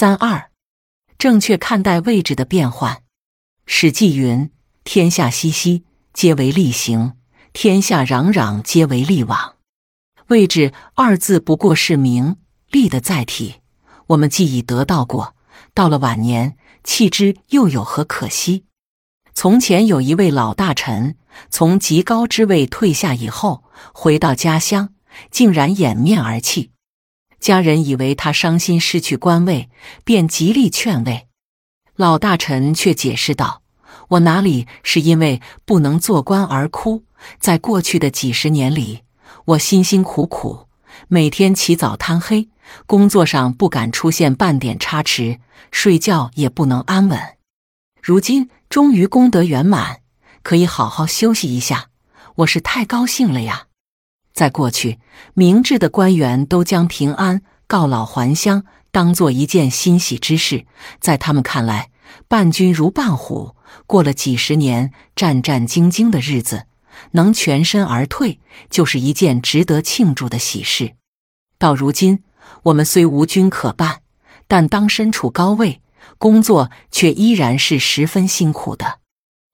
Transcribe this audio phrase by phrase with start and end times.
[0.00, 0.52] 三二，
[1.18, 2.94] 正确看待位置的变换。
[3.66, 4.52] 《史记》云
[4.84, 5.82] ：“天下熙熙，
[6.12, 7.14] 皆为利行；
[7.52, 9.56] 天下攘攘，皆为利往。”
[10.30, 12.36] 位置二字不过是名
[12.70, 13.56] 利的载体。
[14.06, 15.34] 我们既已得到过，
[15.74, 18.66] 到了晚年弃之又有何可惜？
[19.34, 21.16] 从前有一位老大臣，
[21.50, 24.94] 从极高之位退下以后，回到家乡，
[25.32, 26.70] 竟然掩面而泣。
[27.40, 29.68] 家人以为他伤心失去官位，
[30.04, 31.28] 便极力劝慰。
[31.94, 33.62] 老大臣却解释道
[34.10, 37.04] ：“我哪里是因为不能做官而哭？
[37.40, 39.00] 在过去的几十年里，
[39.44, 40.66] 我辛辛苦苦，
[41.08, 42.48] 每天起早贪黑，
[42.86, 47.20] 工作上不敢出现半点差池，睡觉也不能安稳。
[48.02, 50.00] 如今终于功德圆满，
[50.42, 51.88] 可以好好休息一下，
[52.36, 53.66] 我是太高兴了呀！”
[54.38, 55.00] 在过去，
[55.34, 60.64] 明智的官员都将平安、告老还乡当做一件欣喜之事。
[61.00, 61.90] 在他们看来，
[62.28, 63.56] 伴君如伴虎，
[63.88, 66.66] 过了几十年战战兢兢的日子，
[67.10, 68.38] 能全身而退，
[68.70, 70.92] 就是一件值得庆祝的喜事。
[71.58, 72.22] 到如今，
[72.62, 74.02] 我们虽无君可伴，
[74.46, 75.80] 但当身处高位，
[76.16, 79.00] 工作却依然是十分辛苦的。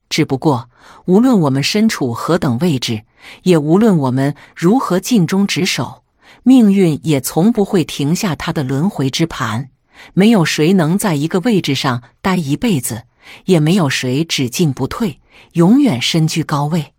[0.09, 0.69] 只不过，
[1.07, 3.05] 无论我们身处何等位置，
[3.43, 6.05] 也无论我们如何尽忠职守，
[6.43, 9.71] 命运也从不会停下它的轮回之盘。
[10.13, 13.05] 没有谁能在一个位置上待一辈子，
[13.47, 15.21] 也没有谁只进不退，
[15.53, 16.95] 永远身居高位。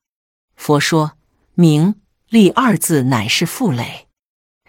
[0.56, 1.12] 佛说
[1.54, 1.96] 名
[2.30, 4.08] 利二字乃是负累，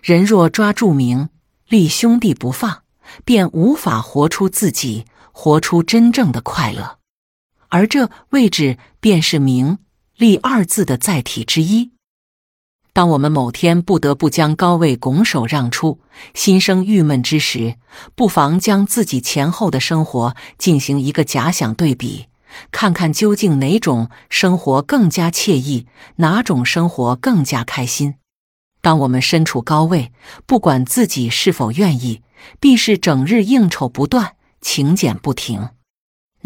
[0.02, 1.30] 人若抓住名
[1.68, 2.82] 利兄弟不放，
[3.24, 6.95] 便无法活出自己，活出真正的快乐。
[7.76, 9.76] 而这位置便是名
[10.16, 11.90] 利二字的载体之一。
[12.94, 16.00] 当我们某天不得不将高位拱手让出，
[16.32, 17.74] 心生郁闷之时，
[18.14, 22.28] 不妨将自己前后的生活进行一个假想对比，
[22.70, 28.14] 看看究竟哪种生活更加惬意，哪种生活更加开心。
[28.80, 30.12] 当我们身处高位，
[30.46, 32.22] 不管自己是否愿意，
[32.58, 35.68] 必是整日应酬不断，请柬不停。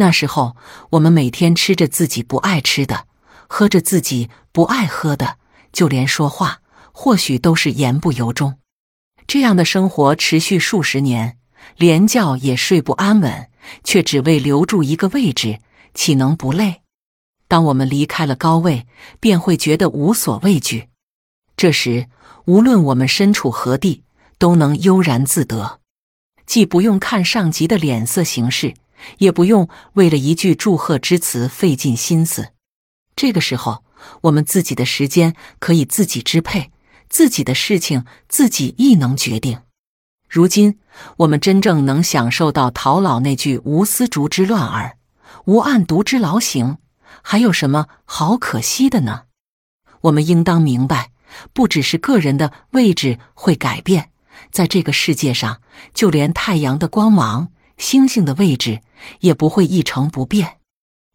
[0.01, 0.57] 那时候，
[0.93, 3.05] 我们每天吃着自己不爱吃的，
[3.47, 5.37] 喝着自己不爱喝的，
[5.75, 8.57] 就连说话或许都是言不由衷。
[9.27, 11.37] 这样的生活持续数十年，
[11.77, 13.51] 连觉也睡不安稳，
[13.85, 15.59] 却只为留住一个位置，
[15.93, 16.81] 岂能不累？
[17.47, 18.87] 当我们离开了高位，
[19.21, 20.89] 便会觉得无所畏惧。
[21.59, 22.07] 这时，
[22.47, 24.05] 无论我们身处何地，
[24.39, 25.81] 都能悠然自得，
[26.47, 28.73] 既不用看上级的脸色行事。
[29.19, 32.49] 也不用为了一句祝贺之词费尽心思。
[33.17, 33.85] 这个时候，
[34.23, 36.71] 我们自己的时间可以自己支配，
[37.09, 39.61] 自己的事情自己亦能决定。
[40.29, 40.79] 如今，
[41.19, 44.97] 我们真正能享受到陶老那句“无丝竹之乱耳，
[45.47, 46.79] 无案牍之劳形”，
[47.23, 49.23] 还有什么好可惜的呢？
[50.03, 51.11] 我们应当明白，
[51.53, 54.11] 不只是个人的位置会改变，
[54.53, 55.61] 在这个世界上，
[55.93, 57.51] 就连太阳的光芒。
[57.81, 58.83] 星星的位置
[59.19, 60.59] 也不会一成不变。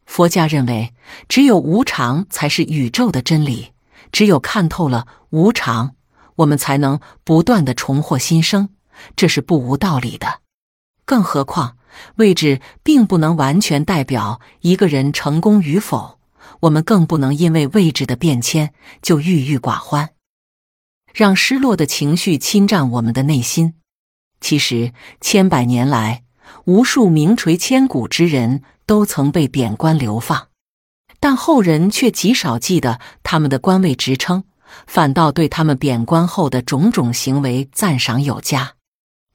[0.06, 0.94] 佛家认为，
[1.30, 3.72] 只有无常才是宇宙的真理。
[4.12, 5.96] 只有看透了无常，
[6.36, 8.70] 我们才能不断的重获新生，
[9.16, 10.42] 这是不无道理的。
[11.06, 11.78] 更何况，
[12.16, 16.20] 位置并不能完全代表一个人成功与否，
[16.62, 20.12] 我们更不能因为位置的变迁就郁郁寡欢，
[21.14, 23.76] 让失落的情绪侵占我们的内心。
[24.40, 26.24] 其实，千百年来，
[26.66, 30.48] 无数名垂千古之人都曾被贬官流放，
[31.20, 34.44] 但后人却极少记得他们的官位职称，
[34.88, 38.74] 反倒对他们贬官后的种种行为赞赏有加，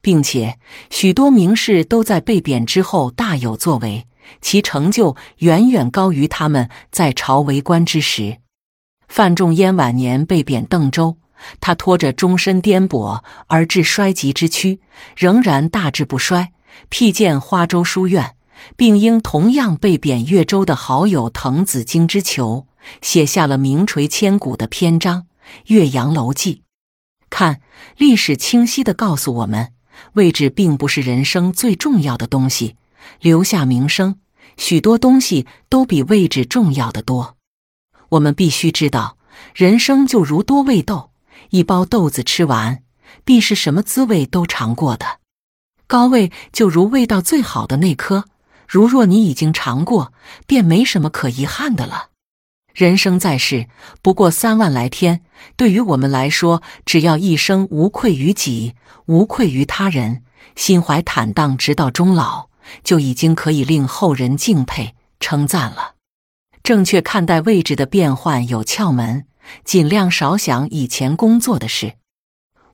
[0.00, 0.59] 并且
[0.91, 4.06] 许多名士都在被贬之后大有作为，
[4.41, 8.38] 其成就远远高于他们在朝为官之时。
[9.09, 11.16] 范仲淹晚年被贬邓州，
[11.60, 14.81] 他拖着终身颠簸而至衰极之躯，
[15.16, 16.53] 仍然大志不衰。
[16.88, 18.37] 辟建花洲书院，
[18.76, 22.67] 并因同样被贬越州的好友滕子京之求，
[23.00, 25.22] 写下了名垂千古的篇章
[25.67, 26.55] 《岳阳楼记》。
[27.28, 27.61] 看，
[27.96, 29.72] 历史清晰的告诉我们，
[30.14, 32.76] 位置并不是人生最重要的东西，
[33.20, 34.17] 留下名声，
[34.56, 37.37] 许多东西都比位置重要的多。
[38.11, 39.17] 我们必须知道，
[39.55, 41.12] 人生就如多味豆，
[41.50, 42.82] 一包豆子吃完，
[43.25, 45.20] 必是什么滋味都尝过的。
[45.90, 48.26] 高位就如味道最好的那颗，
[48.69, 50.12] 如若你已经尝过，
[50.46, 52.10] 便没什么可遗憾的了。
[52.72, 53.66] 人生在世
[54.00, 55.22] 不过三万来天，
[55.56, 58.76] 对于我们来说，只要一生无愧于己，
[59.06, 60.22] 无愧于他人，
[60.54, 62.50] 心怀坦荡，直到终老，
[62.84, 65.96] 就已经可以令后人敬佩称赞了。
[66.62, 69.26] 正确看待位置的变换有窍门，
[69.64, 71.94] 尽量少想以前工作的事。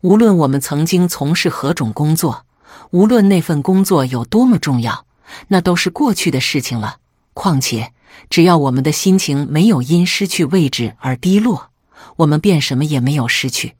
[0.03, 2.45] 无论我们曾经从事何种工作，
[2.91, 5.07] 无论那份工作有多么重要，
[5.49, 6.99] 那都是过去的事情了。
[7.35, 7.93] 况且，
[8.31, 11.71] 只要我们的心情没有因失去位置而低落，
[12.17, 13.75] 我们便什么也没有失去。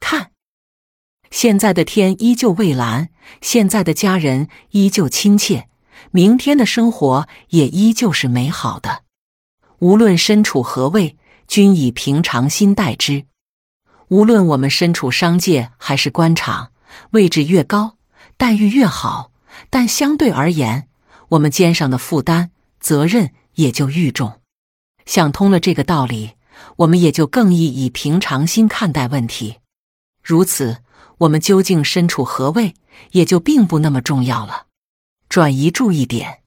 [0.00, 0.32] 看，
[1.30, 3.10] 现在的天依旧蔚蓝，
[3.40, 5.68] 现在的家人依旧亲切，
[6.10, 9.02] 明天的生活也依旧是美好的。
[9.80, 11.16] 无论身处何位，
[11.46, 13.26] 均以平常心待之。
[14.08, 16.72] 无论我们身处商界还是官场，
[17.10, 17.97] 位置越高，
[18.38, 19.32] 待遇越好，
[19.68, 20.88] 但相对而言，
[21.30, 24.40] 我们肩上的负担、责任也就愈重。
[25.04, 26.34] 想通了这个道理，
[26.76, 29.56] 我们也就更易以平常心看待问题。
[30.22, 30.78] 如此，
[31.18, 32.74] 我们究竟身处何位，
[33.10, 34.66] 也就并不那么重要了。
[35.28, 36.42] 转移注意点：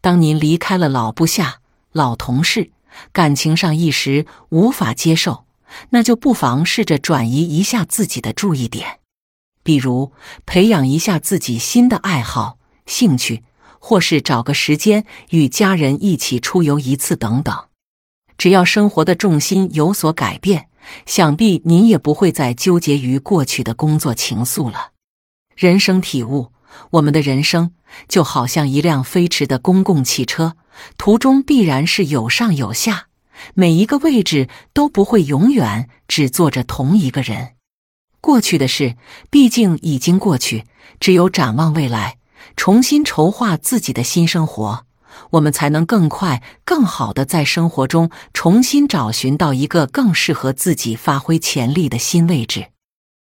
[0.00, 1.60] 当您离开了老部下、
[1.92, 2.70] 老同事，
[3.12, 5.44] 感情上一时无法接受。
[5.90, 9.00] 那就不妨试着转移一下自己的注意点，
[9.68, 10.12] 比如
[10.46, 12.56] 培养一下自己新的爱好、
[12.86, 13.44] 兴趣，
[13.78, 17.54] 或是找个时间与家人一起出游一次等等。
[18.38, 20.70] 只要生活的重心有所改变，
[21.04, 24.92] 想必您也不会再纠结于过去的工作情愫了。
[25.54, 26.50] 人生体悟：
[26.92, 27.72] 我们的人生
[28.08, 30.56] 就好像一辆飞驰的公共汽车，
[30.96, 33.08] 途中必然是有上有下。
[33.52, 37.57] 每一个位置都不会永远只坐着同一个人。
[38.20, 38.96] 过去的事
[39.30, 40.64] 毕竟已经过去，
[41.00, 42.18] 只有展望未来，
[42.56, 44.84] 重新筹划自己的新生活，
[45.30, 52.66] 我们才能更快、更好的在生活中重新找寻到一个更适合自己发挥潜力的新位置。